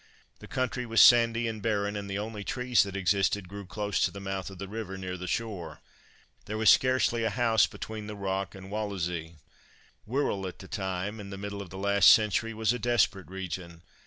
[0.39, 4.09] The country was sandy and barren, and the only trees that existed grew close to
[4.09, 5.79] the mouth of the river near the shore.
[6.45, 9.35] There was scarcely a house between the Rock and Wallasey.
[10.07, 13.83] Wirrall at that time and the middle of the last century was a desperate region.